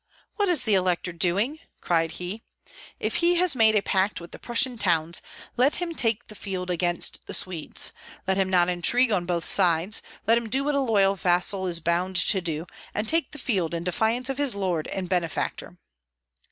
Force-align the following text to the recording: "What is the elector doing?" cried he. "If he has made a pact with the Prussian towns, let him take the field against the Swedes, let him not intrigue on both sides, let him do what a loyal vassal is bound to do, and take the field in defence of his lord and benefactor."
"What 0.37 0.49
is 0.49 0.63
the 0.63 0.73
elector 0.73 1.13
doing?" 1.13 1.59
cried 1.79 2.13
he. 2.13 2.41
"If 2.99 3.17
he 3.17 3.35
has 3.35 3.55
made 3.55 3.75
a 3.75 3.83
pact 3.83 4.19
with 4.19 4.31
the 4.31 4.39
Prussian 4.39 4.79
towns, 4.79 5.21
let 5.57 5.75
him 5.75 5.93
take 5.93 6.25
the 6.25 6.33
field 6.33 6.71
against 6.71 7.27
the 7.27 7.35
Swedes, 7.35 7.91
let 8.25 8.35
him 8.35 8.49
not 8.49 8.67
intrigue 8.67 9.11
on 9.11 9.27
both 9.27 9.45
sides, 9.45 10.01
let 10.25 10.39
him 10.39 10.49
do 10.49 10.63
what 10.63 10.73
a 10.73 10.79
loyal 10.81 11.13
vassal 11.13 11.67
is 11.67 11.79
bound 11.79 12.15
to 12.15 12.41
do, 12.41 12.65
and 12.95 13.07
take 13.07 13.29
the 13.31 13.37
field 13.37 13.75
in 13.75 13.83
defence 13.83 14.27
of 14.27 14.39
his 14.39 14.55
lord 14.55 14.87
and 14.87 15.07
benefactor." 15.07 15.77